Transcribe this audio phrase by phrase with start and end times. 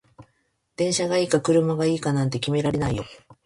[0.77, 3.05] 電車がいいか車がいいかなんて決められないよ